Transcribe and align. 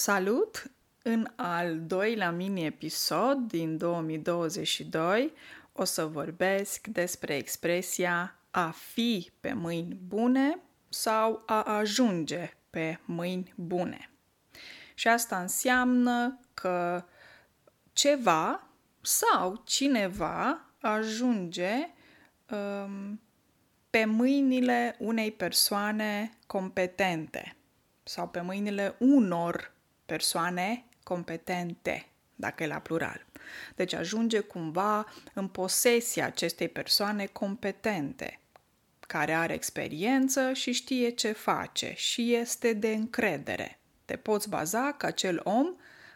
Salut! 0.00 0.70
În 1.02 1.26
al 1.36 1.80
doilea 1.80 2.30
mini-episod 2.30 3.38
din 3.38 3.76
2022 3.76 5.32
o 5.72 5.84
să 5.84 6.04
vorbesc 6.04 6.86
despre 6.86 7.36
expresia 7.36 8.36
a 8.50 8.70
fi 8.70 9.30
pe 9.40 9.52
mâini 9.52 9.94
bune 10.06 10.58
sau 10.88 11.42
a 11.46 11.62
ajunge 11.62 12.56
pe 12.70 12.98
mâini 13.04 13.52
bune. 13.56 14.10
Și 14.94 15.08
asta 15.08 15.40
înseamnă 15.40 16.40
că 16.54 17.04
ceva 17.92 18.68
sau 19.00 19.62
cineva 19.64 20.66
ajunge 20.80 21.88
um, 22.50 23.20
pe 23.90 24.04
mâinile 24.04 24.96
unei 24.98 25.32
persoane 25.32 26.30
competente 26.46 27.56
sau 28.02 28.28
pe 28.28 28.40
mâinile 28.40 28.94
unor 28.98 29.78
persoane 30.10 30.84
competente, 31.02 32.06
dacă 32.34 32.62
e 32.62 32.66
la 32.66 32.78
plural. 32.78 33.26
Deci 33.74 33.92
ajunge 33.92 34.40
cumva 34.40 35.06
în 35.34 35.48
posesia 35.48 36.26
acestei 36.26 36.68
persoane 36.68 37.26
competente, 37.26 38.40
care 39.00 39.32
are 39.32 39.54
experiență 39.54 40.52
și 40.52 40.72
știe 40.72 41.10
ce 41.10 41.32
face 41.32 41.92
și 41.96 42.34
este 42.34 42.72
de 42.72 42.92
încredere. 42.92 43.78
Te 44.04 44.16
poți 44.16 44.48
baza 44.48 44.92
că 44.92 45.06
acel 45.06 45.40
om, 45.44 45.66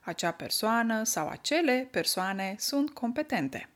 acea 0.00 0.32
persoană 0.32 1.04
sau 1.04 1.28
acele 1.28 1.88
persoane 1.90 2.54
sunt 2.58 2.90
competente. 2.90 3.68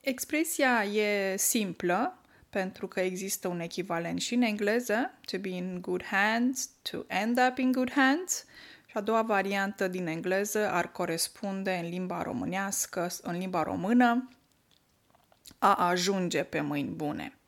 Expresia 0.00 0.84
e 0.84 1.36
simplă 1.36 2.17
pentru 2.50 2.88
că 2.88 3.00
există 3.00 3.48
un 3.48 3.60
echivalent 3.60 4.20
și 4.20 4.34
în 4.34 4.42
engleză, 4.42 5.18
to 5.30 5.38
be 5.38 5.48
in 5.48 5.78
good 5.80 6.04
hands, 6.04 6.70
to 6.82 7.04
end 7.06 7.40
up 7.48 7.58
in 7.58 7.72
good 7.72 7.92
hands, 7.92 8.44
și 8.86 8.96
a 8.96 9.00
doua 9.00 9.22
variantă 9.22 9.88
din 9.88 10.06
engleză 10.06 10.70
ar 10.70 10.92
corespunde 10.92 11.80
în 11.82 11.88
limba 11.88 12.22
românească, 12.22 13.10
în 13.22 13.38
limba 13.38 13.62
română, 13.62 14.28
a 15.58 15.74
ajunge 15.74 16.42
pe 16.42 16.60
mâini 16.60 16.94
bune. 16.94 17.38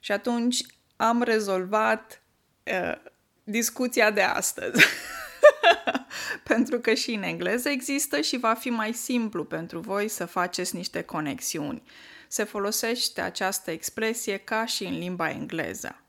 Și 0.00 0.12
atunci 0.12 0.62
am 0.96 1.22
rezolvat 1.22 2.22
uh, 2.64 2.94
discuția 3.44 4.10
de 4.10 4.22
astăzi. 4.22 4.84
pentru 6.52 6.78
că 6.78 6.94
și 6.94 7.12
în 7.12 7.22
engleză 7.22 7.68
există 7.68 8.20
și 8.20 8.36
va 8.36 8.54
fi 8.54 8.70
mai 8.70 8.92
simplu 8.92 9.44
pentru 9.44 9.80
voi 9.80 10.08
să 10.08 10.24
faceți 10.24 10.76
niște 10.76 11.02
conexiuni. 11.02 11.82
Se 12.32 12.44
folosește 12.44 13.20
această 13.20 13.70
expresie 13.70 14.36
ca 14.36 14.64
și 14.64 14.84
în 14.84 14.98
limba 14.98 15.30
engleză. 15.30 16.00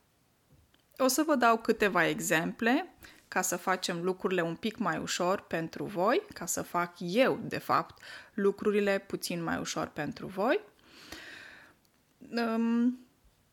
O 0.97 1.07
să 1.07 1.23
vă 1.25 1.35
dau 1.35 1.57
câteva 1.57 2.07
exemple 2.07 2.93
ca 3.27 3.41
să 3.41 3.57
facem 3.57 4.03
lucrurile 4.03 4.41
un 4.41 4.55
pic 4.55 4.77
mai 4.77 4.97
ușor 4.97 5.41
pentru 5.41 5.83
voi, 5.83 6.21
ca 6.33 6.45
să 6.45 6.61
fac 6.61 6.93
eu, 6.99 7.39
de 7.41 7.57
fapt, 7.57 8.01
lucrurile 8.33 8.99
puțin 8.99 9.43
mai 9.43 9.57
ușor 9.59 9.87
pentru 9.87 10.27
voi. 10.27 10.59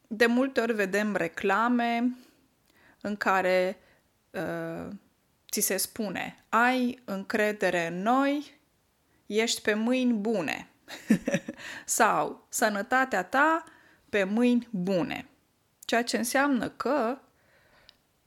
De 0.07 0.27
multe 0.27 0.61
ori 0.61 0.73
vedem 0.73 1.17
reclame 1.17 2.17
în 3.01 3.17
care 3.17 3.79
uh, 4.31 4.89
ți 5.51 5.61
se 5.61 5.77
spune 5.77 6.45
ai 6.49 7.03
încredere 7.05 7.87
în 7.87 8.03
noi, 8.03 8.61
ești 9.27 9.61
pe 9.61 9.75
mâini 9.75 10.13
bune 10.13 10.70
sau 11.85 12.47
sănătatea 12.49 13.23
ta 13.23 13.65
pe 14.09 14.25
mâini 14.25 14.69
bune. 14.71 15.29
Ceea 15.85 16.03
ce 16.03 16.17
înseamnă 16.17 16.69
că 16.69 17.19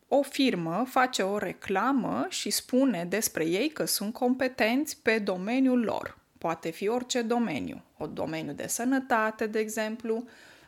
o 0.07 0.21
firmă 0.21 0.85
face 0.87 1.21
o 1.21 1.37
reclamă 1.37 2.25
și 2.29 2.49
spune 2.49 3.05
despre 3.05 3.45
ei 3.45 3.69
că 3.69 3.85
sunt 3.85 4.13
competenți 4.13 5.01
pe 5.01 5.19
domeniul 5.19 5.83
lor. 5.83 6.17
Poate 6.37 6.69
fi 6.69 6.87
orice 6.87 7.21
domeniu. 7.21 7.83
O 7.97 8.07
domeniu 8.07 8.53
de 8.53 8.67
sănătate, 8.67 9.47
de 9.47 9.59
exemplu, 9.59 10.23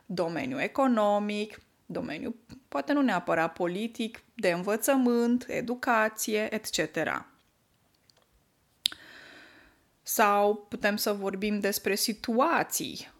domeniu 0.05 0.61
economic, 0.61 1.59
domeniu 1.85 2.35
poate 2.67 2.93
nu 2.93 3.01
neapărat 3.01 3.53
politic, 3.53 4.23
de 4.33 4.51
învățământ, 4.51 5.45
educație, 5.47 6.53
etc. 6.53 6.97
Sau 10.15 10.55
putem 10.55 10.95
să 10.95 11.13
vorbim 11.13 11.59
despre 11.59 11.95
situații, 11.95 13.11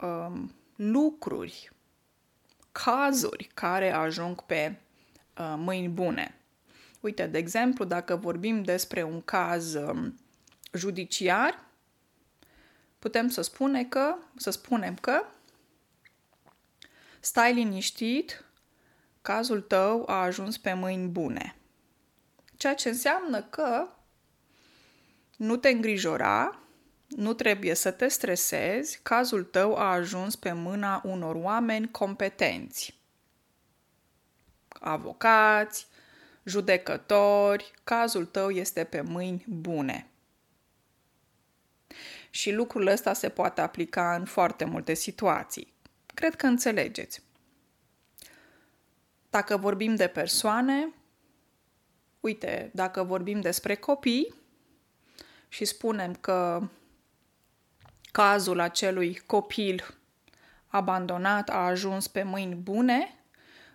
um, 0.00 0.54
lucruri, 0.76 1.70
cazuri 2.72 3.50
care 3.54 3.92
ajung 3.92 4.42
pe 4.42 4.78
uh, 5.38 5.54
mâini 5.56 5.88
bune. 5.88 6.40
Uite, 7.00 7.26
de 7.26 7.38
exemplu, 7.38 7.84
dacă 7.84 8.16
vorbim 8.16 8.62
despre 8.62 9.02
un 9.02 9.22
caz 9.22 9.74
um, 9.74 10.18
judiciar, 10.72 11.64
putem 12.98 13.28
să, 13.28 13.42
spune 13.42 13.84
că, 13.84 14.16
să 14.36 14.50
spunem 14.50 14.94
că 14.94 15.24
stai 17.20 17.54
liniștit, 17.54 18.44
cazul 19.22 19.60
tău 19.60 20.04
a 20.06 20.22
ajuns 20.22 20.58
pe 20.58 20.72
mâini 20.72 21.08
bune. 21.08 21.56
Ceea 22.56 22.74
ce 22.74 22.88
înseamnă 22.88 23.42
că 23.42 23.88
nu 25.40 25.56
te 25.56 25.68
îngrijora, 25.68 26.58
nu 27.08 27.32
trebuie 27.32 27.74
să 27.74 27.90
te 27.90 28.08
stresezi, 28.08 29.00
cazul 29.02 29.44
tău 29.44 29.74
a 29.74 29.92
ajuns 29.92 30.36
pe 30.36 30.52
mâna 30.52 31.02
unor 31.04 31.34
oameni 31.34 31.90
competenți. 31.90 32.98
Avocați, 34.68 35.86
judecători, 36.44 37.72
cazul 37.84 38.24
tău 38.24 38.50
este 38.50 38.84
pe 38.84 39.00
mâini 39.00 39.44
bune. 39.48 40.10
Și 42.30 42.52
lucrul 42.52 42.86
ăsta 42.86 43.12
se 43.12 43.28
poate 43.28 43.60
aplica 43.60 44.14
în 44.14 44.24
foarte 44.24 44.64
multe 44.64 44.94
situații. 44.94 45.72
Cred 46.14 46.34
că 46.34 46.46
înțelegeți. 46.46 47.22
Dacă 49.30 49.56
vorbim 49.56 49.94
de 49.94 50.06
persoane, 50.06 50.92
uite, 52.20 52.70
dacă 52.74 53.02
vorbim 53.02 53.40
despre 53.40 53.74
copii 53.74 54.38
și 55.60 55.66
spunem 55.66 56.14
că 56.14 56.68
cazul 58.12 58.60
acelui 58.60 59.22
copil 59.26 59.98
abandonat 60.66 61.48
a 61.48 61.66
ajuns 61.66 62.08
pe 62.08 62.22
mâini 62.22 62.54
bune, 62.54 63.24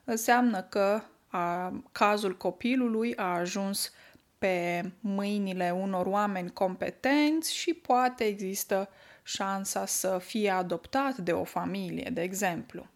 înseamnă 0.04 0.62
că 0.62 1.02
a, 1.28 1.74
cazul 1.92 2.38
copilului 2.38 3.16
a 3.16 3.24
ajuns 3.24 3.92
pe 4.38 4.92
mâinile 5.00 5.72
unor 5.72 6.06
oameni 6.06 6.52
competenți 6.54 7.56
și 7.56 7.74
poate 7.74 8.24
există 8.24 8.90
șansa 9.24 9.86
să 9.86 10.18
fie 10.18 10.50
adoptat 10.50 11.18
de 11.18 11.32
o 11.32 11.44
familie, 11.44 12.10
de 12.14 12.22
exemplu. 12.22 12.88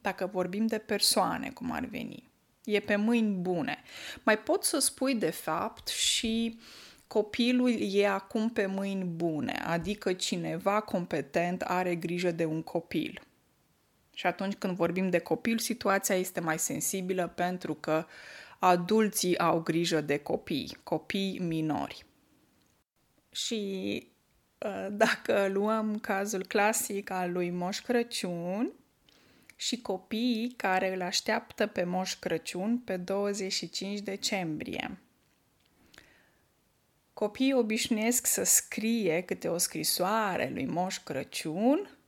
Dacă 0.00 0.26
vorbim 0.26 0.66
de 0.66 0.78
persoane, 0.78 1.50
cum 1.50 1.70
ar 1.70 1.84
veni, 1.84 2.30
e 2.64 2.80
pe 2.80 2.96
mâini 2.96 3.34
bune. 3.34 3.82
Mai 4.22 4.38
pot 4.38 4.64
să 4.64 4.78
spui, 4.78 5.14
de 5.14 5.30
fapt, 5.30 5.88
și 5.88 6.60
copilul 7.06 7.76
e 7.80 8.08
acum 8.08 8.50
pe 8.50 8.66
mâini 8.66 9.04
bune, 9.04 9.62
adică 9.66 10.12
cineva 10.12 10.80
competent 10.80 11.62
are 11.62 11.94
grijă 11.94 12.30
de 12.30 12.44
un 12.44 12.62
copil. 12.62 13.20
Și 14.14 14.26
atunci 14.26 14.54
când 14.54 14.76
vorbim 14.76 15.10
de 15.10 15.18
copil, 15.18 15.58
situația 15.58 16.14
este 16.14 16.40
mai 16.40 16.58
sensibilă 16.58 17.32
pentru 17.34 17.74
că 17.74 18.06
adulții 18.58 19.38
au 19.38 19.60
grijă 19.60 20.00
de 20.00 20.18
copii, 20.18 20.76
copii 20.82 21.38
minori. 21.38 22.04
Și 23.30 24.02
ă, 24.62 24.88
dacă 24.90 25.48
luăm 25.52 25.98
cazul 25.98 26.46
clasic 26.46 27.10
al 27.10 27.32
lui 27.32 27.50
Moș 27.50 27.80
Crăciun 27.80 28.72
și 29.56 29.80
copiii 29.80 30.54
care 30.56 30.94
îl 30.94 31.02
așteaptă 31.02 31.66
pe 31.66 31.84
Moș 31.84 32.14
Crăciun 32.14 32.78
pe 32.78 32.96
25 32.96 34.00
decembrie. 34.00 35.00
Copiii 37.18 37.52
obișnuiesc 37.52 38.26
să 38.26 38.42
scrie 38.42 39.20
câte 39.20 39.48
o 39.48 39.58
scrisoare 39.58 40.50
lui 40.54 40.66
Moș 40.66 40.98
Crăciun 40.98 41.98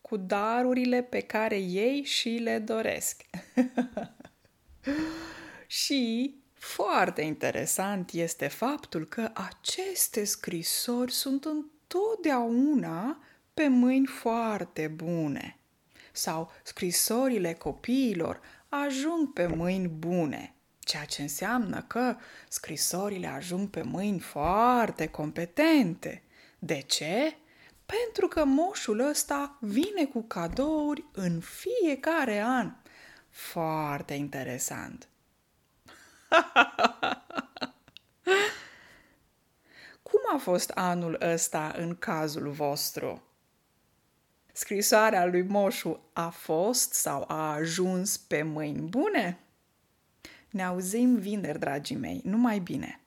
cu 0.00 0.16
darurile 0.16 1.02
pe 1.02 1.20
care 1.20 1.56
ei 1.56 2.02
și 2.04 2.28
le 2.28 2.58
doresc. 2.58 3.22
și 5.82 6.34
foarte 6.52 7.22
interesant 7.22 8.10
este 8.10 8.48
faptul 8.48 9.06
că 9.06 9.30
aceste 9.34 10.24
scrisori 10.24 11.12
sunt 11.12 11.44
întotdeauna 11.44 13.18
pe 13.54 13.68
mâini 13.68 14.06
foarte 14.06 14.88
bune. 14.88 15.58
Sau 16.12 16.50
scrisorile 16.62 17.52
copiilor 17.52 18.40
ajung 18.68 19.32
pe 19.32 19.46
mâini 19.46 19.88
bune, 19.88 20.53
Ceea 20.84 21.04
ce 21.04 21.22
înseamnă 21.22 21.84
că 21.86 22.16
scrisorile 22.48 23.26
ajung 23.26 23.68
pe 23.68 23.82
mâini 23.82 24.20
foarte 24.20 25.06
competente. 25.06 26.22
De 26.58 26.80
ce? 26.80 27.36
Pentru 27.86 28.28
că 28.28 28.44
moșul 28.44 28.98
ăsta 29.08 29.56
vine 29.60 30.04
cu 30.04 30.22
cadouri 30.22 31.04
în 31.12 31.40
fiecare 31.40 32.40
an. 32.40 32.72
Foarte 33.30 34.14
interesant. 34.14 35.08
Cum 40.02 40.20
a 40.34 40.38
fost 40.38 40.70
anul 40.70 41.18
ăsta 41.20 41.74
în 41.76 41.96
cazul 41.96 42.50
vostru? 42.50 43.22
Scrisoarea 44.52 45.26
lui 45.26 45.42
Moșu 45.42 46.00
a 46.12 46.28
fost 46.28 46.92
sau 46.92 47.24
a 47.28 47.52
ajuns 47.52 48.16
pe 48.16 48.42
mâini 48.42 48.88
bune? 48.88 49.43
Ne 50.54 50.62
auzim 50.62 51.16
vineri, 51.20 51.58
dragii 51.58 51.96
mei. 51.96 52.20
Numai 52.24 52.60
bine! 52.60 53.03